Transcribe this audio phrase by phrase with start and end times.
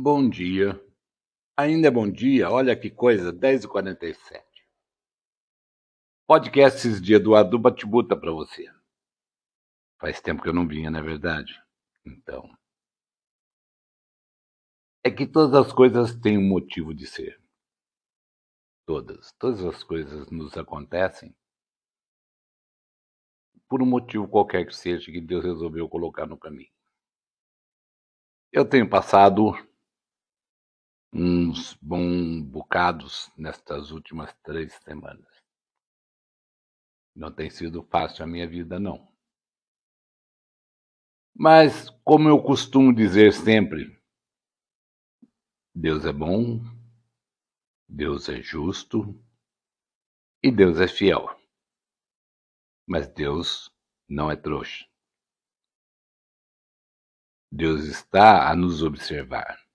[0.00, 0.80] Bom dia.
[1.56, 4.44] Ainda é bom dia, olha que coisa, 10h47.
[6.24, 8.72] Podcasts de Eduardo Batibuta para você.
[10.00, 11.60] Faz tempo que eu não vinha, não é verdade?
[12.06, 12.48] Então.
[15.02, 17.42] É que todas as coisas têm um motivo de ser.
[18.86, 19.32] Todas.
[19.32, 21.34] Todas as coisas nos acontecem
[23.68, 26.70] por um motivo qualquer que seja que Deus resolveu colocar no caminho.
[28.52, 29.52] Eu tenho passado
[31.12, 35.26] uns bons bocados nestas últimas três semanas.
[37.14, 39.08] Não tem sido fácil a minha vida, não.
[41.34, 43.96] Mas, como eu costumo dizer sempre,
[45.74, 46.60] Deus é bom,
[47.88, 49.14] Deus é justo
[50.42, 51.28] e Deus é fiel.
[52.86, 53.72] Mas Deus
[54.08, 54.86] não é trouxa.
[57.50, 59.67] Deus está a nos observar.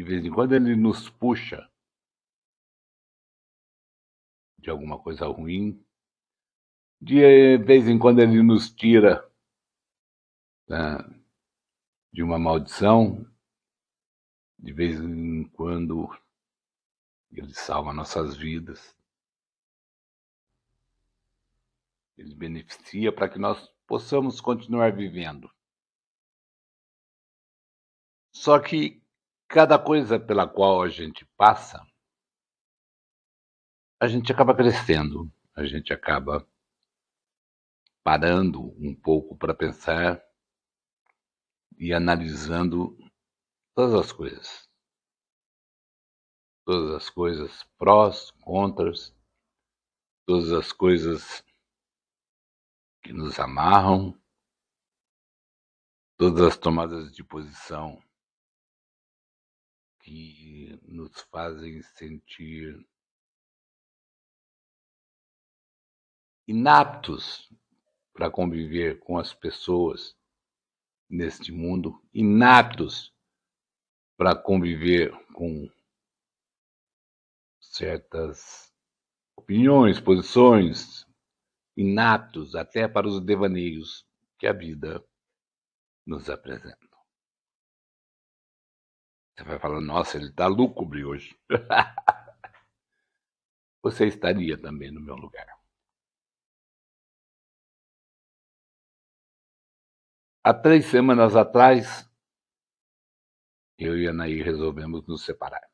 [0.00, 1.70] De vez em quando ele nos puxa
[4.56, 5.78] de alguma coisa ruim.
[6.98, 9.30] De vez em quando ele nos tira
[10.66, 10.96] né,
[12.10, 13.30] de uma maldição.
[14.58, 16.08] De vez em quando
[17.30, 18.96] ele salva nossas vidas.
[22.16, 25.52] Ele beneficia para que nós possamos continuar vivendo.
[28.32, 28.98] Só que
[29.50, 31.84] cada coisa pela qual a gente passa,
[34.00, 36.48] a gente acaba crescendo, a gente acaba
[38.04, 40.24] parando um pouco para pensar
[41.76, 42.96] e analisando
[43.74, 44.68] todas as coisas.
[46.64, 49.12] Todas as coisas prós, contras,
[50.26, 51.44] todas as coisas
[53.02, 54.16] que nos amarram,
[56.16, 58.00] todas as tomadas de posição
[60.10, 62.84] que nos fazem sentir
[66.48, 67.48] inaptos
[68.12, 70.18] para conviver com as pessoas
[71.08, 73.14] neste mundo, inaptos
[74.16, 75.70] para conviver com
[77.60, 78.74] certas
[79.36, 81.06] opiniões, posições,
[81.76, 84.04] inaptos até para os devaneios
[84.40, 85.04] que a vida
[86.04, 86.89] nos apresenta.
[89.40, 91.34] Você vai falar, nossa, ele está lúgubre hoje.
[93.82, 95.46] Você estaria também no meu lugar.
[100.44, 102.06] Há três semanas atrás,
[103.78, 105.66] eu e a Anaí resolvemos nos separar.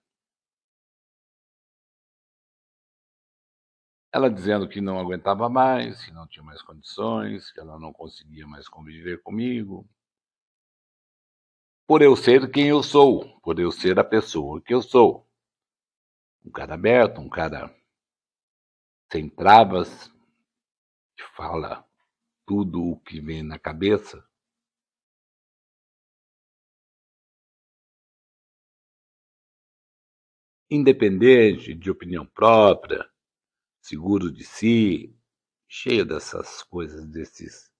[4.12, 8.46] Ela dizendo que não aguentava mais, que não tinha mais condições, que ela não conseguia
[8.46, 9.88] mais conviver comigo,
[11.86, 15.24] por eu ser quem eu sou, por eu ser a pessoa que eu sou.
[16.44, 17.72] Um cara aberto, um cara
[19.10, 20.12] sem travas,
[21.16, 21.88] que fala
[22.44, 24.28] tudo o que vem na cabeça.
[30.68, 33.08] Independente de opinião própria,
[33.80, 35.16] seguro de si,
[35.68, 37.70] cheio dessas coisas, desses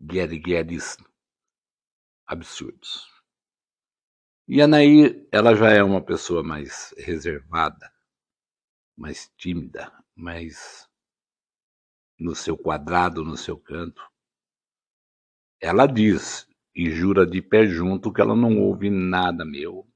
[0.00, 0.96] guerigueres
[2.26, 3.13] absurdos.
[4.46, 7.90] E a Anaí, ela já é uma pessoa mais reservada,
[8.94, 10.86] mais tímida, mais
[12.18, 14.06] no seu quadrado, no seu canto.
[15.58, 19.90] Ela diz e jura de pé junto que ela não ouve nada meu,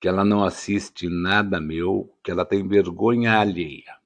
[0.00, 4.00] que ela não assiste nada meu, que ela tem vergonha alheia.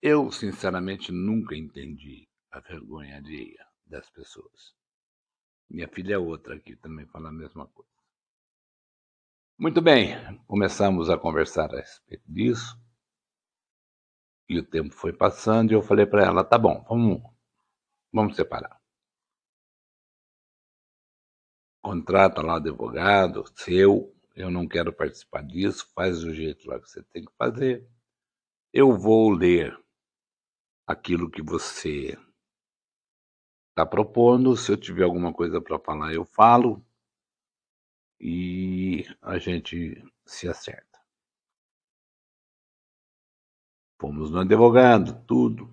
[0.00, 4.75] Eu, sinceramente, nunca entendi a vergonha alheia das pessoas.
[5.68, 7.90] Minha filha é outra que também fala a mesma coisa.
[9.58, 10.14] Muito bem,
[10.46, 12.78] começamos a conversar a respeito disso.
[14.48, 17.22] E o tempo foi passando e eu falei para ela: tá bom, vamos,
[18.12, 18.80] vamos separar.
[21.82, 27.02] Contrata lá advogado, seu, eu não quero participar disso, faz do jeito lá que você
[27.04, 27.88] tem que fazer.
[28.72, 29.76] Eu vou ler
[30.86, 32.16] aquilo que você
[33.76, 34.56] está propondo.
[34.56, 36.82] Se eu tiver alguma coisa para falar, eu falo
[38.18, 40.98] e a gente se acerta.
[44.00, 45.70] Fomos no advogado, tudo.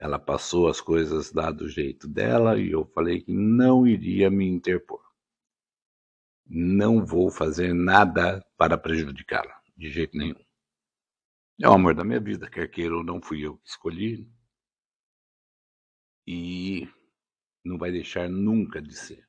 [0.00, 4.46] Ela passou as coisas lá do jeito dela e eu falei que não iria me
[4.46, 5.04] interpor.
[6.44, 10.40] Não vou fazer nada para prejudicá-la, de jeito nenhum.
[11.60, 14.28] É o amor da minha vida, quer queira ou não fui eu que escolhi,
[16.30, 16.86] e
[17.64, 19.26] não vai deixar nunca de ser.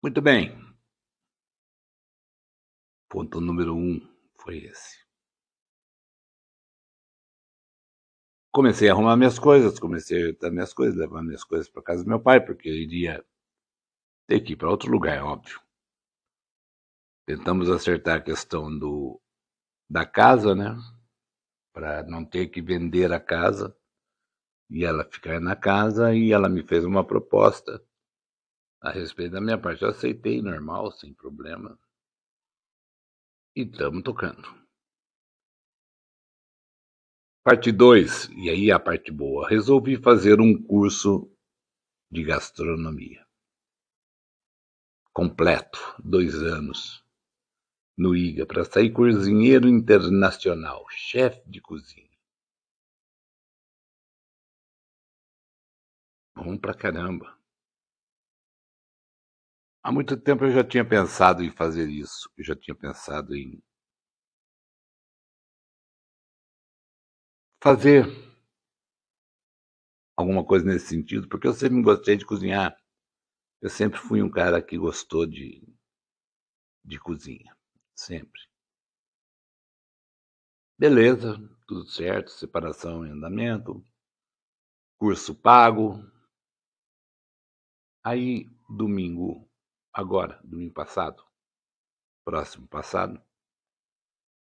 [0.00, 0.56] Muito bem.
[3.08, 3.98] Ponto número um
[4.36, 5.04] foi esse.
[8.52, 12.04] Comecei a arrumar minhas coisas, comecei a ajeitar minhas coisas, levar minhas coisas para casa
[12.04, 13.24] do meu pai, porque eu iria
[14.28, 15.60] ter que ir para outro lugar, é óbvio.
[17.26, 19.20] Tentamos acertar a questão do,
[19.88, 20.76] da casa, né?
[21.72, 23.76] Para não ter que vender a casa
[24.70, 26.14] e ela ficar na casa.
[26.14, 27.82] E ela me fez uma proposta
[28.80, 29.82] a respeito da minha parte.
[29.82, 31.78] Eu aceitei normal, sem problema.
[33.56, 34.48] E estamos tocando.
[37.42, 39.48] Parte 2, e aí a parte boa.
[39.48, 41.30] Resolvi fazer um curso
[42.10, 43.26] de gastronomia.
[45.12, 47.04] Completo, dois anos
[48.00, 52.09] no IGA para sair cozinheiro internacional, chefe de cozinha.
[56.40, 57.38] Bom pra caramba.
[59.82, 62.30] Há muito tempo eu já tinha pensado em fazer isso.
[62.34, 63.62] Eu já tinha pensado em
[67.60, 68.06] fazer
[70.16, 72.76] alguma coisa nesse sentido, porque eu sempre gostei de cozinhar.
[73.62, 75.62] Eu sempre fui um cara que gostou de,
[76.84, 77.56] de cozinha
[77.94, 78.40] sempre.
[80.76, 83.84] Beleza, tudo certo, separação em andamento,
[84.98, 85.98] curso pago.
[88.02, 89.48] Aí, domingo,
[89.92, 91.22] agora, domingo passado,
[92.24, 93.22] próximo passado,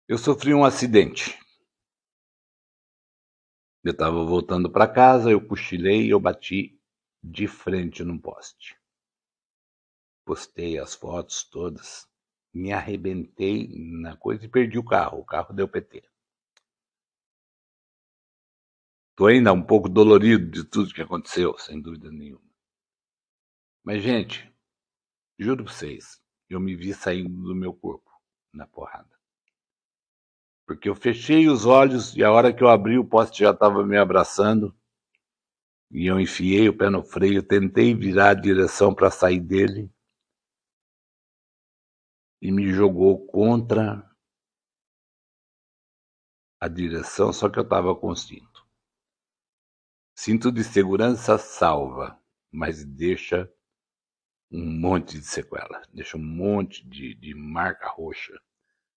[0.08, 1.40] eu sofri um acidente.
[3.84, 6.80] Eu estava voltando para casa, eu cochilei e eu bati
[7.22, 8.78] de frente num poste.
[10.26, 12.08] Postei as fotos todas
[12.54, 15.20] me arrebentei na coisa e perdi o carro.
[15.20, 16.04] O carro deu PT.
[19.10, 22.53] Estou ainda um pouco dolorido de tudo que aconteceu, sem dúvida nenhuma.
[23.84, 24.50] Mas, gente,
[25.38, 28.10] juro para vocês, eu me vi saindo do meu corpo
[28.54, 29.10] na porrada.
[30.66, 33.86] Porque eu fechei os olhos e a hora que eu abri, o poste já estava
[33.86, 34.74] me abraçando.
[35.92, 39.94] E eu enfiei o pé no freio, tentei virar a direção para sair dele
[42.42, 44.10] e me jogou contra
[46.60, 48.66] a direção, só que eu estava com cinto.
[50.16, 52.22] Cinto de segurança salva,
[52.52, 53.52] mas deixa
[54.54, 58.40] um monte de sequela, deixa um monte de, de marca roxa,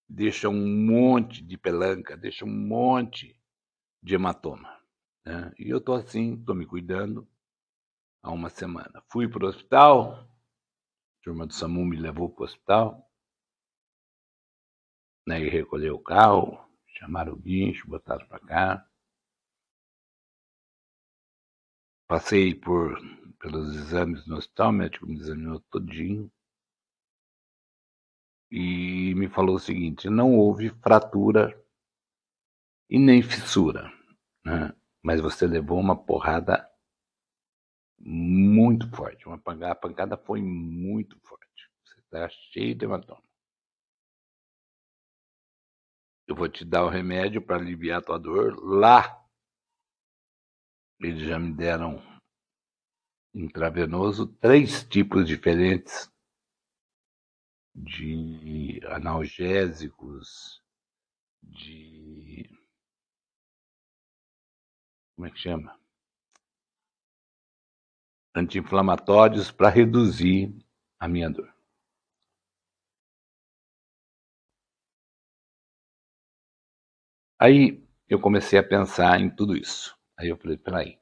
[0.07, 3.35] deixa um monte de pelanca, deixa um monte
[4.03, 4.79] de hematoma.
[5.25, 5.53] Né?
[5.59, 7.27] E eu tô assim, tô me cuidando
[8.23, 9.03] há uma semana.
[9.11, 13.11] Fui para o hospital, a turma do SAMU me levou para o hospital,
[15.27, 16.61] né, e recolher o carro,
[16.99, 18.89] chamaram o guincho, botaram para cá.
[22.09, 22.97] Passei por
[23.41, 26.31] pelos exames no hospital, o médico me examinou todinho
[28.51, 31.61] e me falou o seguinte: não houve fratura
[32.89, 33.93] e nem fissura,
[34.45, 34.75] né?
[35.03, 36.69] mas você levou uma porrada
[37.99, 41.71] muito forte, uma pancada, a pancada foi muito forte.
[41.85, 43.23] Você está cheio de hematoma.
[46.27, 48.57] Eu vou te dar o remédio para aliviar a tua dor.
[48.63, 49.25] Lá,
[51.01, 52.03] eles já me deram
[53.35, 56.11] intravenoso três tipos diferentes
[57.75, 60.63] de analgésicos,
[61.43, 62.49] de.
[65.15, 65.79] Como é que chama?
[68.35, 70.55] Anti-inflamatórios para reduzir
[70.99, 71.55] a minha dor.
[77.39, 79.96] Aí eu comecei a pensar em tudo isso.
[80.19, 80.99] Aí eu falei, peraí,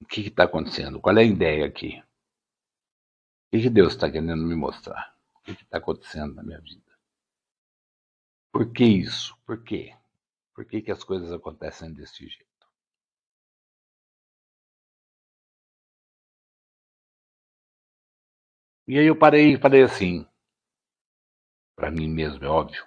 [0.00, 1.00] o que está acontecendo?
[1.00, 2.00] Qual é a ideia aqui?
[3.46, 5.16] O que, que Deus está querendo me mostrar?
[5.34, 6.92] O que está acontecendo na minha vida?
[8.52, 9.36] Por que isso?
[9.46, 9.96] Por quê?
[10.54, 12.52] Por que, que as coisas acontecem desse jeito?
[18.86, 20.26] E aí eu parei e falei assim,
[21.74, 22.84] para mim mesmo, é óbvio.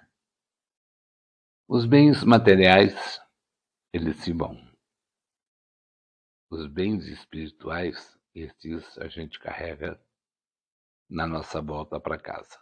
[1.66, 3.20] Os bens materiais,
[3.96, 4.56] eles se vão.
[6.50, 10.00] Os bens espirituais, esses a gente carrega
[11.08, 12.60] na nossa volta para casa.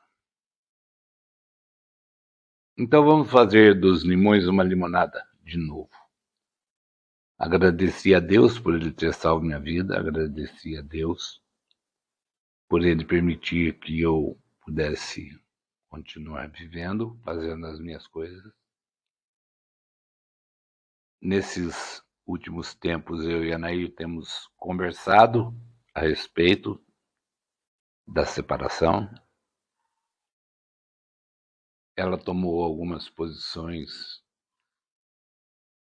[2.79, 5.91] Então vamos fazer dos limões uma limonada de novo.
[7.37, 11.43] Agradeci a Deus por ele ter salvo minha vida, agradeci a Deus
[12.69, 15.39] por ele permitir que eu pudesse
[15.89, 18.53] continuar vivendo, fazendo as minhas coisas
[21.25, 25.59] nesses últimos tempos, eu e a Anaí temos conversado
[25.95, 26.79] a respeito
[28.07, 29.09] da separação.
[31.97, 34.23] Ela tomou algumas posições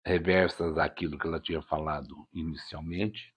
[0.05, 3.33] reversas àquilo que ela tinha falado inicialmente,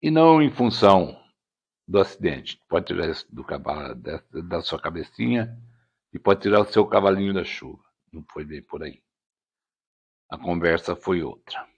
[0.00, 1.20] e não em função
[1.88, 2.60] do acidente.
[2.68, 5.58] Pode tirar isso do cavalo, da sua cabecinha
[6.12, 7.82] e pode tirar o seu cavalinho da chuva.
[8.12, 9.02] Não foi bem por aí.
[10.30, 11.68] A conversa foi outra.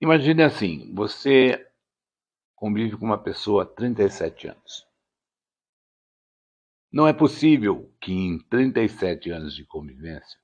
[0.00, 1.70] Imagine assim, você
[2.56, 4.86] convive com uma pessoa há 37 anos.
[6.90, 10.40] Não é possível que em 37 anos de convivência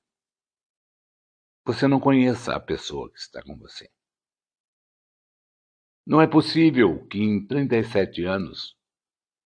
[1.65, 3.91] você não conheça a pessoa que está com você.
[6.05, 8.77] Não é possível que em 37 anos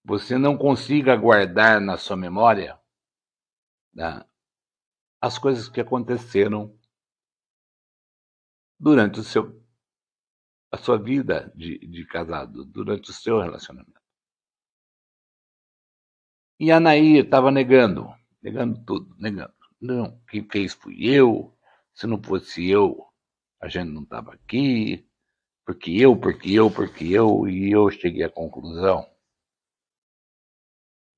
[0.04, 2.80] você não consiga guardar na sua memória
[3.96, 4.24] né,
[5.20, 6.78] as coisas que aconteceram
[8.78, 9.64] durante o seu
[10.70, 14.00] a sua vida de, de casado, durante o seu relacionamento.
[16.60, 18.12] E a Anaí estava negando,
[18.42, 19.54] negando tudo, negando.
[19.80, 21.56] Não, quem fez fui eu,
[21.94, 23.06] se não fosse eu,
[23.60, 25.08] a gente não estava aqui,
[25.64, 29.08] porque eu, porque eu, porque eu, e eu cheguei à conclusão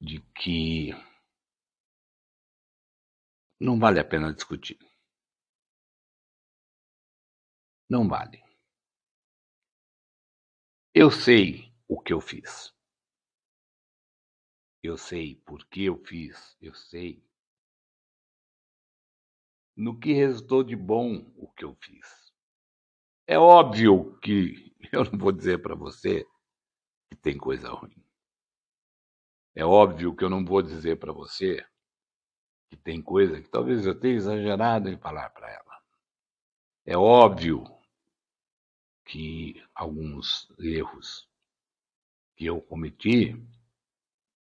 [0.00, 0.94] de que
[3.61, 4.79] não vale a pena discutir.
[7.88, 8.43] Não vale.
[10.95, 12.75] Eu sei o que eu fiz.
[14.83, 16.57] Eu sei por que eu fiz.
[16.61, 17.23] Eu sei
[19.77, 22.33] no que resultou de bom o que eu fiz.
[23.27, 26.25] É óbvio que eu não vou dizer para você
[27.11, 28.05] que tem coisa ruim.
[29.55, 31.65] É óbvio que eu não vou dizer para você
[32.68, 35.78] que tem coisa que talvez eu tenha exagerado em falar para ela.
[36.84, 37.64] É óbvio
[39.04, 41.28] que alguns erros
[42.37, 43.37] que eu cometi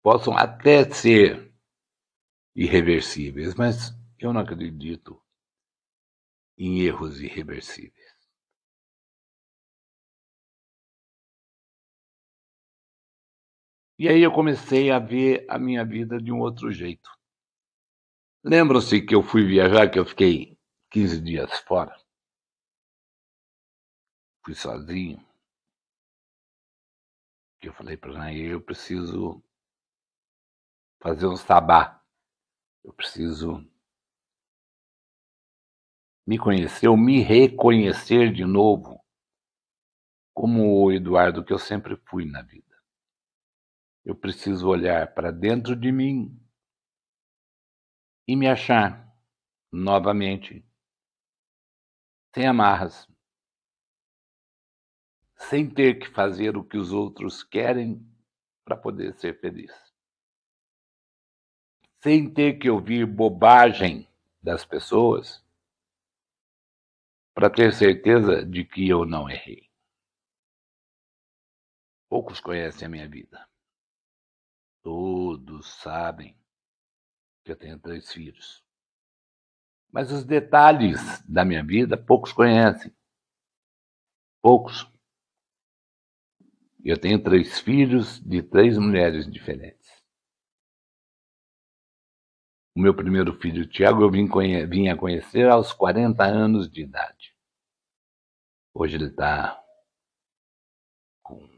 [0.02, 1.52] possam até ser
[2.54, 5.20] irreversíveis, mas eu não acredito
[6.58, 8.16] em erros irreversíveis.
[13.98, 17.10] E aí eu comecei a ver a minha vida de um outro jeito.
[18.48, 20.56] Lembram-se que eu fui viajar, que eu fiquei
[20.92, 21.92] 15 dias fora?
[24.44, 25.18] fui sozinho,
[27.60, 29.42] que eu falei para ela, eu preciso
[31.00, 32.00] fazer um sabá,
[32.84, 33.68] eu preciso
[36.24, 39.04] me conhecer, ou me reconhecer de novo
[40.32, 42.80] como o Eduardo que eu sempre fui na vida.
[44.04, 46.45] Eu preciso olhar para dentro de mim
[48.26, 49.06] e me achar
[49.70, 50.64] novamente,
[52.34, 53.08] sem amarras,
[55.36, 58.04] sem ter que fazer o que os outros querem
[58.64, 59.72] para poder ser feliz.
[62.02, 64.08] Sem ter que ouvir bobagem
[64.42, 65.44] das pessoas
[67.34, 69.70] para ter certeza de que eu não errei.
[72.08, 73.46] Poucos conhecem a minha vida.
[74.82, 76.36] Todos sabem
[77.46, 78.62] que eu tenho três filhos.
[79.92, 82.92] Mas os detalhes da minha vida poucos conhecem.
[84.42, 84.90] Poucos.
[86.84, 89.86] Eu tenho três filhos de três mulheres diferentes.
[92.74, 96.82] O meu primeiro filho, Tiago, eu vim, conhe vim a conhecer aos 40 anos de
[96.82, 97.34] idade.
[98.74, 99.64] Hoje ele está
[101.22, 101.48] com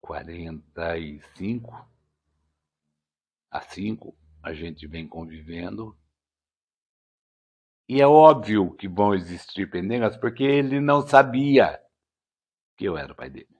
[0.00, 1.95] 45
[3.56, 4.16] a 5.
[4.42, 5.96] A gente vem convivendo
[7.88, 11.80] e é óbvio que vão existir pendengas, porque ele não sabia
[12.76, 13.56] que eu era o pai dele.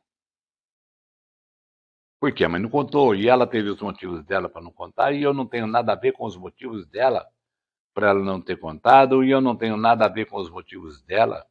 [2.20, 2.44] Por quê?
[2.44, 5.32] A mãe não contou, e ela teve os motivos dela para não contar, e eu
[5.32, 7.26] não tenho nada a ver com os motivos dela
[7.94, 11.02] para ela não ter contado, e eu não tenho nada a ver com os motivos
[11.02, 11.46] dela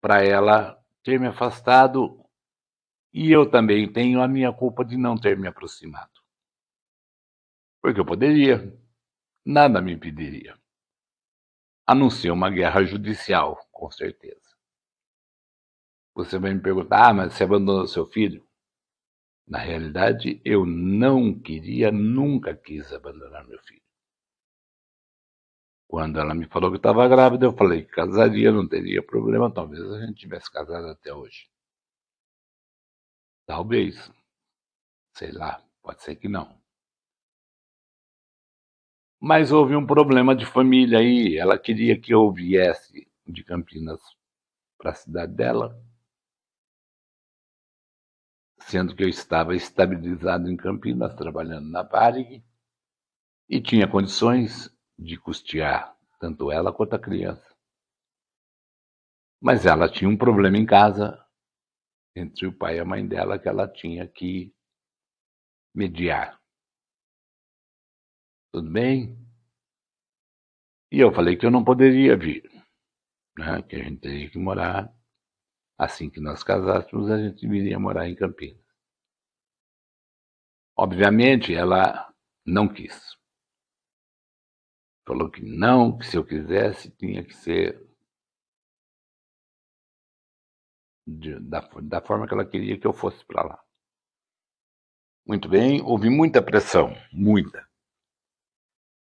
[0.00, 2.22] para ela ter me afastado,
[3.12, 6.11] e eu também tenho a minha culpa de não ter me aproximado.
[7.82, 8.78] Porque eu poderia,
[9.44, 10.56] nada me impediria.
[11.84, 11.94] A
[12.32, 14.40] uma guerra judicial, com certeza.
[16.14, 18.46] Você vai me perguntar, ah, mas você abandonou seu filho?
[19.46, 23.82] Na realidade, eu não queria, nunca quis abandonar meu filho.
[25.88, 29.82] Quando ela me falou que estava grávida, eu falei que casaria, não teria problema, talvez
[29.82, 31.50] a gente tivesse casado até hoje.
[33.46, 34.10] Talvez.
[35.14, 36.61] Sei lá, pode ser que não.
[39.24, 41.38] Mas houve um problema de família aí.
[41.38, 44.00] Ela queria que eu viesse de Campinas
[44.76, 45.80] para a cidade dela,
[48.58, 52.42] sendo que eu estava estabilizado em Campinas, trabalhando na Varig,
[53.48, 57.54] e tinha condições de custear tanto ela quanto a criança.
[59.40, 61.24] Mas ela tinha um problema em casa
[62.16, 64.52] entre o pai e a mãe dela que ela tinha que
[65.72, 66.41] mediar.
[68.52, 69.16] Tudo bem?
[70.92, 72.42] E eu falei que eu não poderia vir,
[73.38, 73.62] né?
[73.62, 74.94] que a gente teria que morar.
[75.78, 78.62] Assim que nós casássemos, a gente viria morar em Campinas.
[80.76, 82.14] Obviamente, ela
[82.46, 83.16] não quis.
[85.06, 87.82] Falou que não, que se eu quisesse, tinha que ser
[91.06, 93.64] de, da, da forma que ela queria que eu fosse para lá.
[95.26, 97.71] Muito bem, houve muita pressão, muita.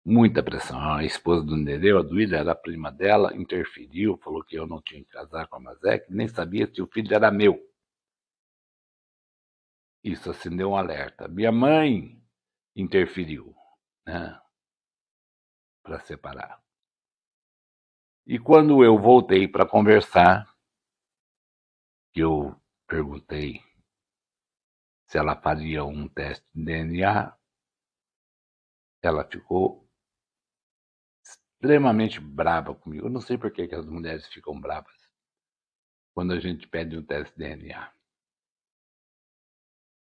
[0.03, 0.79] Muita pressão.
[0.79, 5.03] A esposa do Nereu, a Duília, era prima dela, interferiu, falou que eu não tinha
[5.03, 7.59] que casar com a Mazek, nem sabia se o filho era meu.
[10.03, 11.27] Isso acendeu um alerta.
[11.27, 12.19] Minha mãe
[12.75, 13.55] interferiu,
[14.05, 14.41] né,
[15.83, 16.59] para separar.
[18.25, 20.51] E quando eu voltei para conversar,
[22.11, 23.61] que eu perguntei
[25.05, 27.37] se ela faria um teste de DNA,
[29.01, 29.80] ela ficou
[31.61, 33.05] extremamente brava comigo.
[33.05, 34.95] Eu não sei por que, que as mulheres ficam bravas
[36.11, 37.93] quando a gente pede um teste de DNA.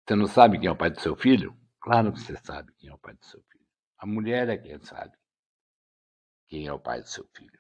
[0.08, 1.56] Você não sabe quem é o pai do seu filho?
[1.82, 3.68] Claro que você sabe quem é o pai do seu filho.
[3.98, 5.18] A mulher é quem sabe
[6.48, 7.60] quem é o pai do seu filho.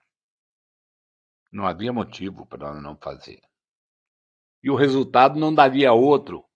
[1.51, 3.41] Não havia motivo para ela não fazer
[4.63, 6.47] e o resultado não daria outro,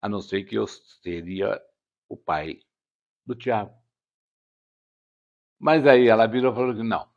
[0.00, 1.62] a não ser que eu seria
[2.08, 2.58] o pai
[3.26, 3.83] do Tiago.
[5.64, 7.08] Mas aí ela virou e falou que não,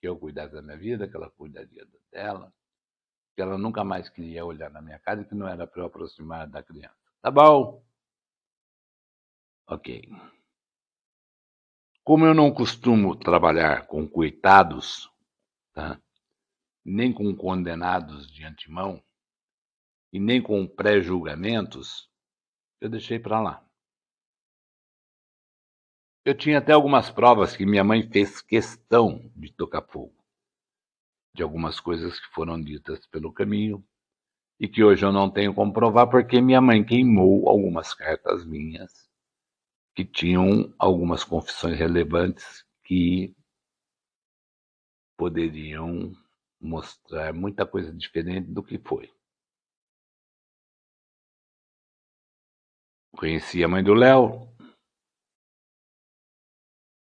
[0.00, 2.52] que eu cuidasse da minha vida, que ela cuidaria dela,
[3.36, 5.86] que ela nunca mais queria olhar na minha cara e que não era para eu
[5.86, 6.96] aproximar da criança.
[7.20, 7.80] Tá bom.
[9.68, 10.10] Ok.
[12.02, 15.08] Como eu não costumo trabalhar com coitados,
[15.72, 16.00] tá?
[16.84, 19.00] nem com condenados de antemão
[20.12, 22.10] e nem com pré-julgamentos,
[22.80, 23.64] eu deixei para lá.
[26.24, 30.14] Eu tinha até algumas provas que minha mãe fez questão de tocar fogo,
[31.34, 33.84] de algumas coisas que foram ditas pelo caminho
[34.60, 39.10] e que hoje eu não tenho como provar porque minha mãe queimou algumas cartas minhas
[39.96, 43.34] que tinham algumas confissões relevantes que
[45.16, 46.12] poderiam
[46.60, 49.12] mostrar muita coisa diferente do que foi.
[53.16, 54.51] Conheci a mãe do Léo,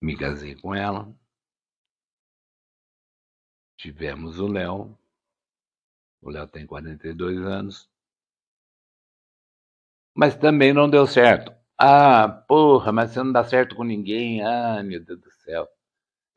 [0.06, 1.12] me casei com ela,
[3.78, 4.98] tivemos o Léo,
[6.22, 7.90] o Léo tem 42 anos,
[10.14, 11.54] mas também não deu certo.
[11.78, 14.42] Ah, porra, mas você não dá certo com ninguém.
[14.44, 15.68] Ah, meu Deus do céu.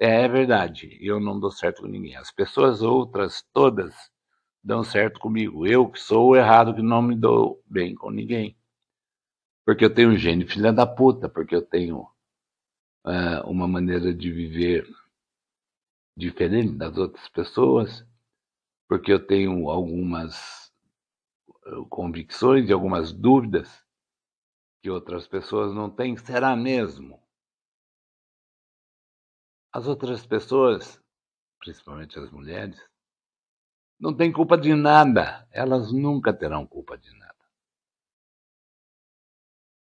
[0.01, 2.17] É, é verdade, eu não dou certo com ninguém.
[2.17, 3.95] As pessoas outras, todas,
[4.65, 5.67] dão certo comigo.
[5.67, 8.57] Eu que sou o errado, que não me dou bem com ninguém.
[9.65, 12.09] Porque eu tenho um gênio filha da puta, porque eu tenho
[13.09, 14.87] uh, uma maneira de viver
[16.17, 18.07] diferente das outras pessoas,
[18.89, 20.73] porque eu tenho algumas
[21.67, 23.85] eh, convicções e algumas dúvidas
[24.83, 26.17] que outras pessoas não têm.
[26.17, 27.23] Será mesmo?
[29.73, 31.01] As outras pessoas,
[31.61, 32.83] principalmente as mulheres,
[34.01, 35.47] não têm culpa de nada.
[35.53, 37.29] Elas nunca terão culpa de nada.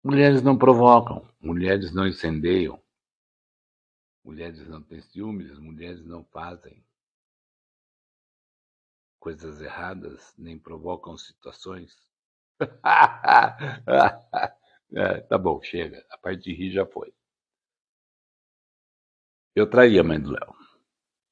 [0.04, 2.82] Mulheres não provocam, mulheres não incendeiam,
[4.28, 6.86] mulheres não têm ciúmes, mulheres não fazem
[9.18, 11.98] coisas erradas, nem provocam situações.
[14.94, 16.06] é, tá bom, chega.
[16.10, 17.14] A parte de rir já foi.
[19.56, 20.54] Eu traí a mãe do Léo.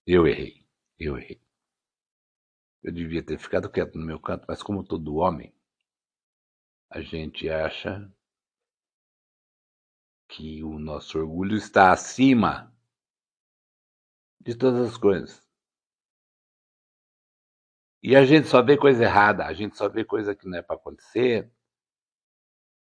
[0.08, 0.66] Eu errei.
[0.98, 1.42] Eu errei.
[2.82, 5.54] Eu devia ter ficado quieto no meu canto, mas como todo homem,
[6.90, 8.10] a gente acha
[10.30, 12.74] que o nosso orgulho está acima
[14.46, 15.44] de todas as coisas.
[18.02, 20.62] E a gente só vê coisa errada, a gente só vê coisa que não é
[20.62, 21.52] para acontecer,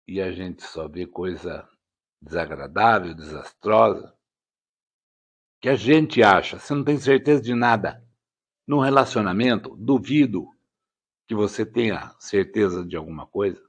[0.06, 1.68] e a gente só vê coisa
[2.20, 4.14] desagradável, desastrosa
[5.64, 8.06] que a gente acha, você não tem certeza de nada.
[8.66, 10.46] Num relacionamento, duvido
[11.26, 13.66] que você tenha certeza de alguma coisa.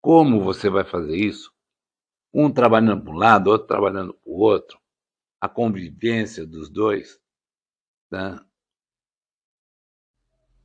[0.00, 1.52] Como você vai fazer isso?
[2.32, 4.79] Um trabalhando para um lado, outro trabalhando para o outro.
[5.40, 7.18] A convivência dos dois,
[8.10, 8.38] né?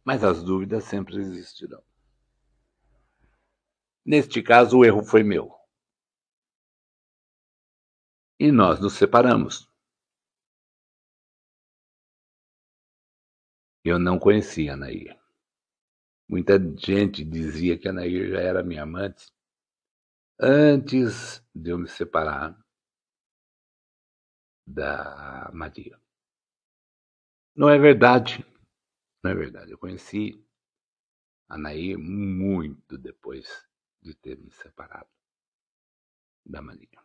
[0.04, 1.84] mas as dúvidas sempre existirão.
[4.06, 5.52] Neste caso, o erro foi meu.
[8.40, 9.68] E nós nos separamos.
[13.84, 15.20] Eu não conhecia a Nair.
[16.28, 19.32] Muita gente dizia que a Nair já era minha amante
[20.40, 22.64] antes de eu me separar
[24.65, 25.99] da Maria.
[27.56, 28.45] Não é verdade.
[29.23, 29.71] Não é verdade.
[29.71, 30.43] Eu conheci
[31.47, 33.65] a Nair muito depois
[34.01, 35.10] de ter me separado
[36.45, 37.04] da Maria.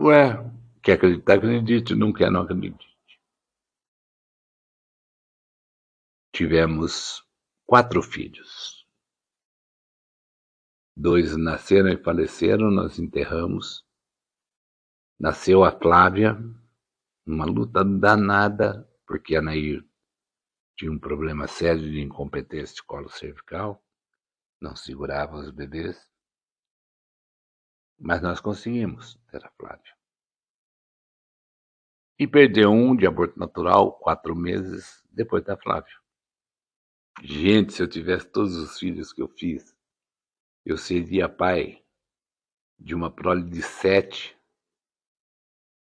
[0.00, 0.32] Ué,
[0.82, 2.92] quer acreditar, acredite, não quer, não acredite.
[6.32, 7.24] Tivemos
[7.66, 8.86] quatro filhos.
[10.96, 13.84] Dois nasceram e faleceram, nós enterramos.
[15.22, 16.36] Nasceu a Flávia,
[17.24, 19.86] uma luta danada, porque a Nair
[20.76, 23.80] tinha um problema sério de incompetência de colo cervical,
[24.60, 26.10] não segurava os bebês.
[27.96, 29.96] Mas nós conseguimos ter a Flávia.
[32.18, 35.96] E perdeu um de aborto natural quatro meses depois da Flávia.
[37.22, 39.72] Gente, se eu tivesse todos os filhos que eu fiz,
[40.64, 41.80] eu seria pai
[42.76, 44.36] de uma prole de sete.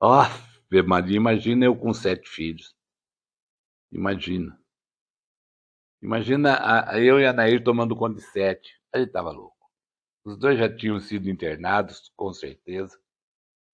[0.03, 0.25] Oh,
[0.87, 2.75] Maria, imagina eu com sete filhos.
[3.93, 4.59] Imagina.
[6.03, 8.81] Imagina a, a eu e a Nair tomando conta de sete.
[8.95, 9.57] A gente estava louco.
[10.25, 12.99] Os dois já tinham sido internados, com certeza.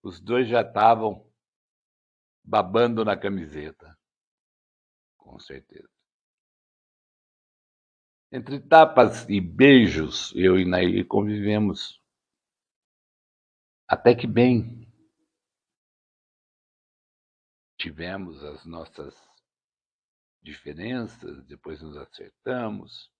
[0.02, 1.26] Os dois já estavam
[2.44, 3.96] babando na camiseta.
[5.18, 5.88] Com certeza.
[8.32, 12.00] Entre tapas e beijos, eu e Nair convivemos.
[13.88, 14.85] Até que bem.
[17.78, 19.14] Tivemos as nossas
[20.42, 23.10] diferenças, depois nos acertamos,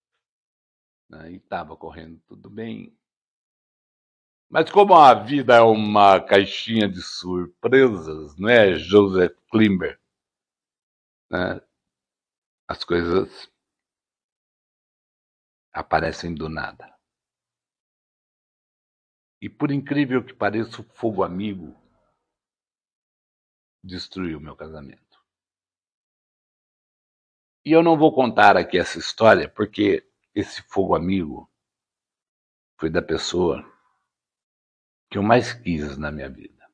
[1.09, 2.97] né, e estava correndo tudo bem.
[4.49, 10.01] Mas como a vida é uma caixinha de surpresas, não é, Joseph Klimber?
[11.31, 11.61] Né,
[12.69, 13.51] as coisas
[15.73, 16.97] aparecem do nada.
[19.43, 21.77] E por incrível que pareça, o fogo amigo
[23.83, 25.07] destruiu meu casamento.
[27.65, 31.51] E eu não vou contar aqui essa história, porque esse fogo amigo
[32.79, 33.65] foi da pessoa
[35.11, 36.69] que eu mais quis na minha vida.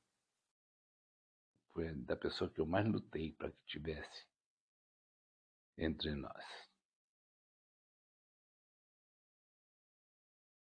[1.73, 4.27] Foi da pessoa que eu mais lutei para que tivesse
[5.79, 6.45] entre nós.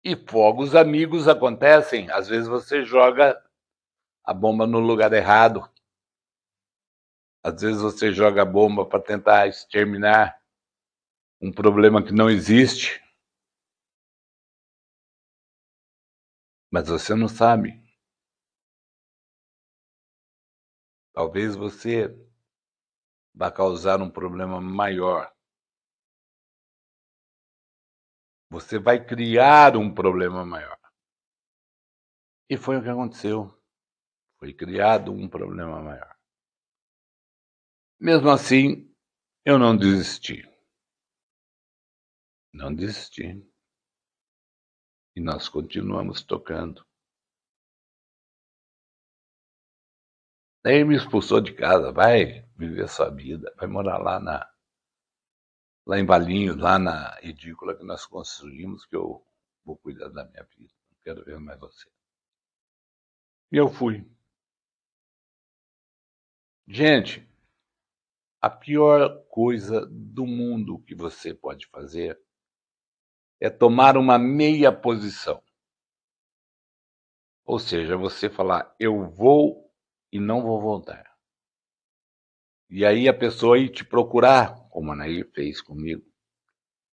[0.03, 2.11] E fogos amigos acontecem.
[2.11, 3.43] Às vezes você joga
[4.23, 5.69] a bomba no lugar errado.
[7.45, 10.41] Às vezes você joga bomba para tentar exterminar
[11.43, 13.05] um problema que não existe.
[16.73, 17.85] Mas você não sabe.
[21.13, 22.09] Talvez você
[23.35, 25.31] vá causar um problema maior.
[28.49, 30.79] Você vai criar um problema maior.
[32.49, 33.55] E foi o que aconteceu.
[34.39, 36.15] Foi criado um problema maior.
[38.05, 38.95] Mesmo assim,
[39.47, 40.47] eu não desisti.
[42.53, 43.43] Não desisti.
[45.17, 46.87] E nós continuamos tocando.
[50.63, 54.55] Daí ele me expulsou de casa, vai viver sua vida, vai morar lá na
[55.87, 59.27] lá em Valinhos, lá na edícula que nós construímos, que eu
[59.65, 60.75] vou cuidar da minha vida.
[60.91, 61.89] Não quero ver mais você.
[63.51, 64.07] E eu fui.
[66.69, 67.27] Gente,
[68.45, 72.21] a pior coisa do mundo que você pode fazer
[73.41, 75.43] é tomar uma meia posição.
[77.43, 79.73] Ou seja, você falar, eu vou
[80.13, 81.17] e não vou voltar.
[82.69, 86.05] E aí a pessoa ir te procurar, como a Nair fez comigo.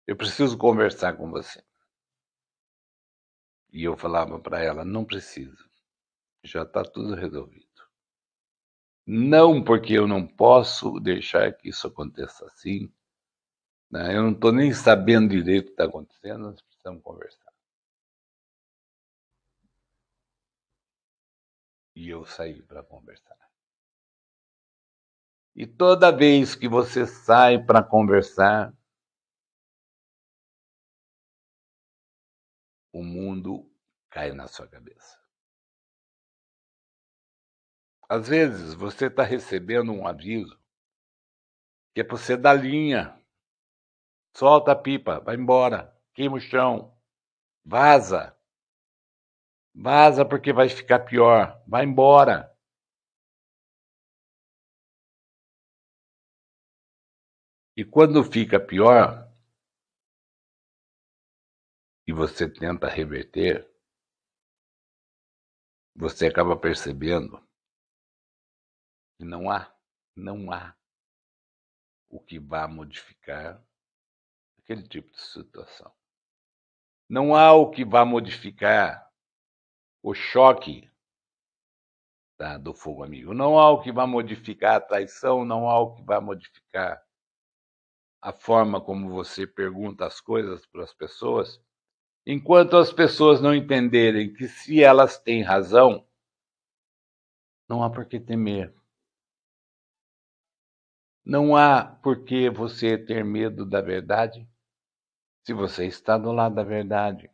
[0.05, 1.63] Eu preciso conversar com você.
[3.73, 5.71] E eu falava para ela: não preciso,
[6.43, 7.66] já está tudo resolvido.
[9.07, 12.93] Não porque eu não posso deixar que isso aconteça assim.
[13.91, 14.17] Né?
[14.17, 17.53] Eu não estou nem sabendo direito o que está acontecendo, nós precisamos conversar.
[21.95, 23.37] E eu saí para conversar.
[25.55, 28.75] E toda vez que você sai para conversar,
[32.93, 33.71] o mundo
[34.11, 35.26] cai na sua cabeça.
[38.09, 40.57] Às vezes você está recebendo um aviso
[41.93, 43.21] que é para você dar linha.
[44.37, 46.97] Solta a pipa, vai embora, queima o chão,
[47.65, 48.39] vaza.
[49.75, 52.55] Vaza porque vai ficar pior, vai embora.
[57.77, 59.27] E quando fica pior,
[62.07, 63.69] e você tenta reverter,
[65.95, 67.46] você acaba percebendo
[69.17, 69.73] que não há,
[70.15, 70.75] não há
[72.09, 73.63] o que vá modificar
[74.59, 75.93] aquele tipo de situação.
[77.09, 79.11] Não há o que vá modificar
[80.03, 80.91] o choque
[82.37, 83.33] tá, do fogo amigo.
[83.33, 87.05] Não há o que vá modificar a traição, não há o que vá modificar
[88.21, 91.61] a forma como você pergunta as coisas para as pessoas,
[92.27, 96.05] enquanto as pessoas não entenderem que se elas têm razão,
[97.69, 98.75] não há por que temer.
[101.27, 104.49] Não há por que você ter medo da verdade
[105.45, 107.29] se você está do lado da verdade.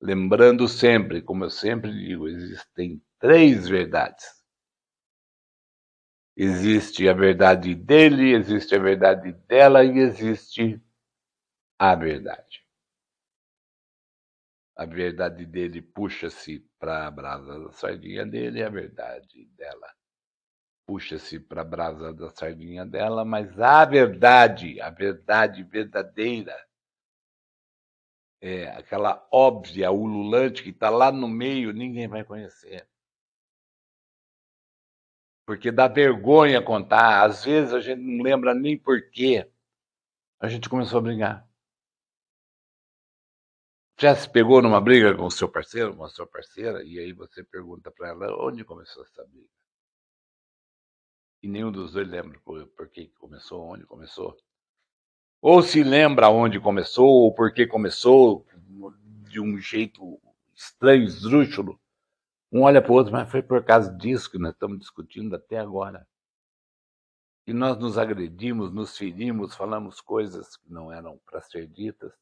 [0.00, 4.26] Lembrando sempre, como eu sempre digo, existem três verdades.
[6.36, 10.82] Existe a verdade dele, existe a verdade dela e existe
[11.78, 12.66] a verdade.
[14.76, 20.01] A verdade dele puxa-se para a brasa da sardinha dele, a verdade dela
[20.86, 26.56] puxa-se para a brasa da sardinha dela, mas a verdade, a verdade verdadeira,
[28.40, 32.88] é aquela óbvia, ululante que está lá no meio, ninguém vai conhecer.
[35.46, 37.24] Porque dá vergonha contar.
[37.24, 39.48] Às vezes a gente não lembra nem por quê.
[40.40, 41.48] A gente começou a brigar.
[44.00, 47.12] Já se pegou numa briga com o seu parceiro, com a sua parceira, e aí
[47.12, 49.61] você pergunta para ela onde começou essa briga
[51.42, 54.36] e nenhum dos dois lembra por, por que começou, onde começou.
[55.40, 58.46] Ou se lembra onde começou, ou por que começou,
[59.28, 60.20] de um jeito
[60.54, 61.80] estranho, esdrúxulo.
[62.52, 65.58] Um olha para o outro, mas foi por causa disso que nós estamos discutindo até
[65.58, 66.06] agora.
[67.44, 72.12] E nós nos agredimos, nos ferimos, falamos coisas que não eram para ser ditas.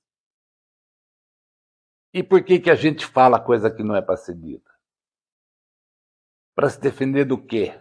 [2.15, 4.71] E por que, que a gente fala coisa que não é para ser dita?
[6.55, 7.79] Para se defender do quê?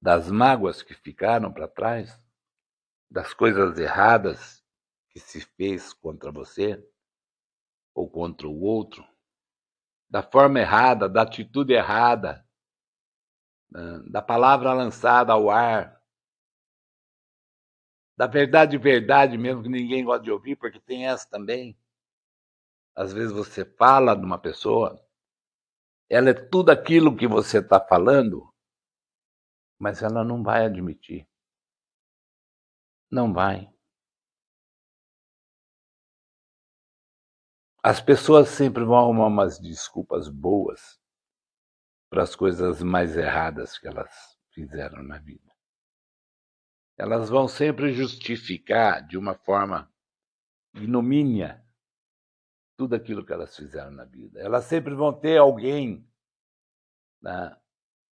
[0.00, 2.18] Das mágoas que ficaram para trás,
[3.10, 4.64] das coisas erradas
[5.10, 6.82] que se fez contra você
[7.94, 9.06] ou contra o outro,
[10.08, 12.46] da forma errada, da atitude errada,
[14.10, 16.00] da palavra lançada ao ar,
[18.16, 21.78] da verdade verdade mesmo que ninguém gosta de ouvir, porque tem essa também.
[22.94, 25.00] Às vezes você fala de uma pessoa,
[26.08, 28.49] ela é tudo aquilo que você está falando,
[29.80, 31.26] mas ela não vai admitir.
[33.10, 33.72] Não vai.
[37.82, 41.00] As pessoas sempre vão arrumar umas desculpas boas
[42.10, 45.50] para as coisas mais erradas que elas fizeram na vida.
[46.98, 49.90] Elas vão sempre justificar de uma forma
[50.74, 51.66] ignomínia
[52.76, 54.40] tudo aquilo que elas fizeram na vida.
[54.40, 56.06] Elas sempre vão ter alguém
[57.22, 57.58] né,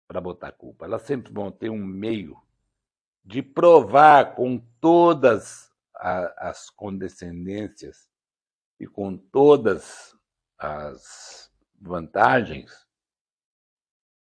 [0.07, 0.85] para botar culpa.
[0.85, 2.39] Elas sempre vão ter um meio
[3.23, 8.07] de provar com todas a, as condescendências
[8.79, 10.15] e com todas
[10.57, 12.85] as vantagens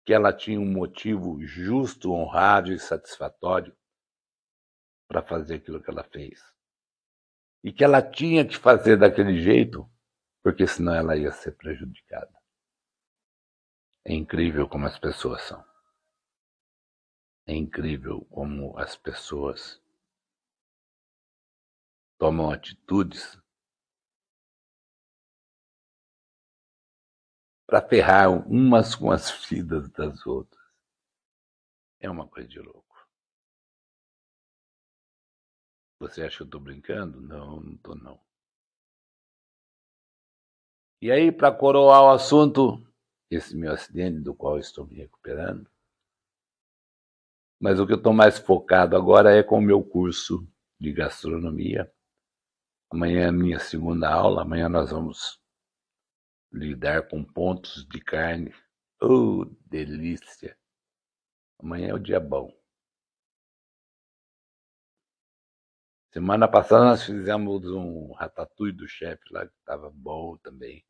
[0.04, 3.74] que ela tinha um motivo justo, honrado e satisfatório
[5.08, 6.40] para fazer aquilo que ela fez.
[7.62, 9.88] E que ela tinha que fazer daquele jeito,
[10.42, 12.41] porque senão ela ia ser prejudicada.
[14.05, 15.65] É incrível como as pessoas são.
[17.47, 19.81] É incrível como as pessoas
[22.19, 23.41] tomam atitudes
[27.67, 30.62] para ferrar umas com as vidas das outras.
[32.01, 32.83] É uma coisa de louco.
[36.01, 37.21] Você acha que eu estou brincando?
[37.21, 38.21] Não, não estou não.
[41.01, 42.81] E aí, para coroar o assunto,
[43.35, 45.71] esse meu acidente do qual estou me recuperando.
[47.61, 50.47] Mas o que eu estou mais focado agora é com o meu curso
[50.81, 51.92] de gastronomia.
[52.90, 55.40] Amanhã é a minha segunda aula, amanhã nós vamos
[56.53, 58.55] lidar com pontos de carne.
[59.01, 60.59] Oh, delícia!
[61.59, 62.53] Amanhã é o dia bom.
[66.12, 70.85] Semana passada nós fizemos um ratatouille do chefe lá, que estava bom também.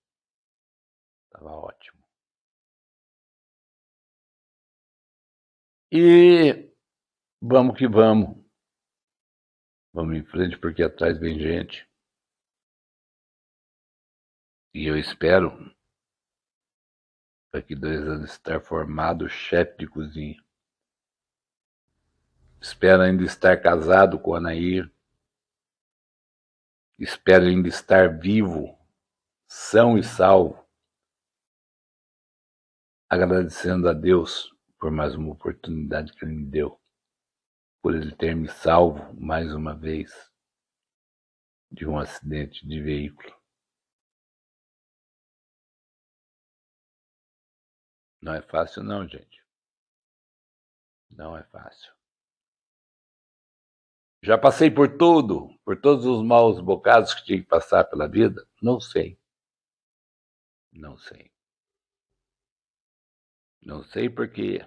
[1.26, 2.01] Estava ótimo.
[5.94, 6.72] E
[7.38, 8.42] vamos que vamos.
[9.92, 11.86] Vamos em frente porque atrás vem gente.
[14.72, 15.50] E eu espero
[17.52, 20.42] daqui dois anos estar formado chefe de cozinha.
[22.58, 24.90] Espero ainda estar casado com a Nair.
[26.98, 28.78] Espero ainda estar vivo,
[29.46, 30.66] são e salvo.
[33.10, 34.51] Agradecendo a Deus
[34.82, 36.76] por mais uma oportunidade que Ele me deu,
[37.80, 40.10] por Ele ter me salvo mais uma vez
[41.70, 43.32] de um acidente de veículo.
[48.20, 49.46] Não é fácil, não, gente.
[51.08, 51.94] Não é fácil.
[54.20, 58.44] Já passei por tudo, por todos os maus bocados que tinha que passar pela vida?
[58.60, 59.16] Não sei.
[60.72, 61.31] Não sei.
[63.64, 64.58] Não sei porque,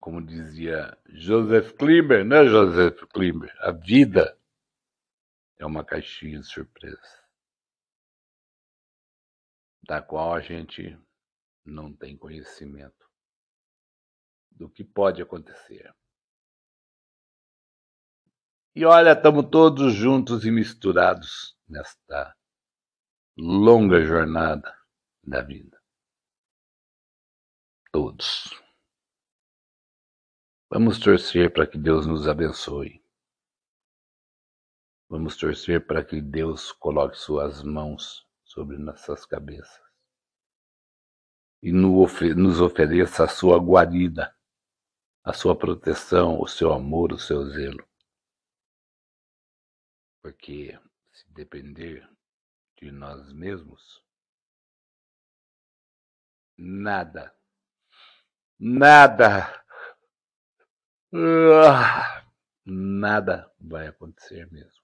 [0.00, 3.54] como dizia Joseph Klimber, né, Joseph Klimber?
[3.60, 4.38] A vida
[5.58, 7.22] é uma caixinha de surpresa
[9.86, 10.98] da qual a gente
[11.62, 13.06] não tem conhecimento
[14.50, 15.94] do que pode acontecer.
[18.74, 22.34] E olha, estamos todos juntos e misturados nesta
[23.36, 24.83] longa jornada
[25.26, 25.80] da vida.
[27.92, 28.50] Todos.
[30.70, 33.04] Vamos torcer para que Deus nos abençoe.
[35.08, 39.84] Vamos torcer para que Deus coloque suas mãos sobre nossas cabeças
[41.64, 44.36] e nos ofereça a sua guarida,
[45.24, 47.88] a sua proteção, o seu amor, o seu zelo.
[50.20, 50.78] Porque
[51.10, 52.06] se depender
[52.76, 54.03] de nós mesmos,
[56.56, 57.34] nada,
[58.58, 59.64] nada,
[62.64, 64.82] nada vai acontecer mesmo.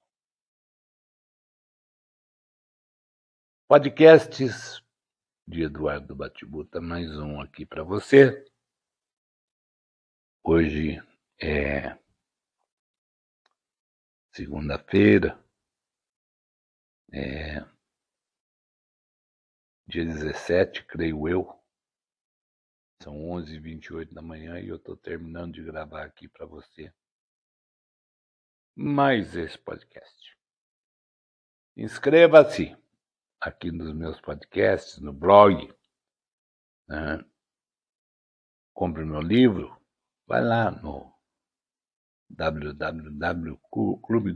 [3.68, 4.82] Podcasts
[5.46, 8.44] de Eduardo Batibuta, mais um aqui para você.
[10.42, 11.00] Hoje
[11.40, 11.96] é
[14.32, 15.38] segunda-feira,
[17.12, 17.64] é
[19.86, 21.59] dia 17, creio eu.
[23.02, 26.92] São 11h28 da manhã e eu estou terminando de gravar aqui para você
[28.76, 30.36] mais esse podcast.
[31.76, 32.76] Inscreva-se
[33.40, 35.72] aqui nos meus podcasts, no blog.
[36.88, 37.24] Né?
[38.74, 39.80] Compre meu livro,
[40.26, 41.10] vai lá no
[42.28, 44.34] www.clube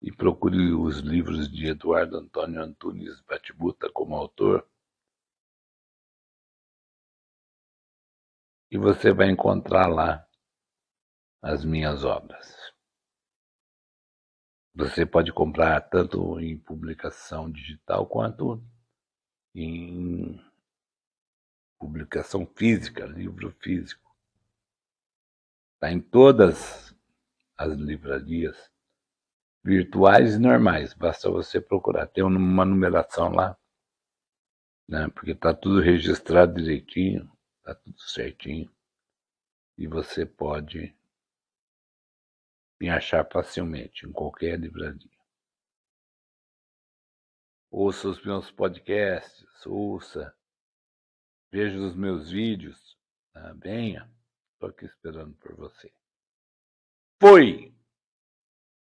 [0.00, 4.68] e procure os livros de Eduardo Antônio Antunes Batibuta como autor.
[8.70, 10.26] E você vai encontrar lá
[11.42, 12.56] as minhas obras.
[14.74, 18.62] Você pode comprar tanto em publicação digital quanto
[19.54, 20.40] em
[21.78, 24.14] publicação física, livro físico.
[25.74, 26.94] Está em todas
[27.56, 28.70] as livrarias
[29.64, 30.94] virtuais e normais.
[30.94, 32.06] Basta você procurar.
[32.06, 33.56] Tem uma numeração lá,
[34.88, 35.08] né?
[35.14, 38.70] porque está tudo registrado direitinho, está tudo certinho.
[39.76, 40.94] E você pode
[42.80, 45.18] me achar facilmente em qualquer livraria.
[47.70, 50.34] Ouça os meus podcasts, ouça,
[51.50, 52.96] veja os meus vídeos,
[53.32, 53.52] tá?
[53.54, 54.10] venha,
[54.54, 55.92] estou aqui esperando por você.
[57.20, 57.77] Foi!